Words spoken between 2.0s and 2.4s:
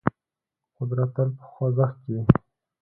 کې وي.